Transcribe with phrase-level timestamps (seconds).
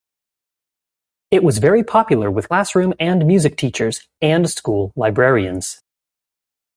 [1.29, 5.83] It was very popular with classroom and music teachers and school librarians.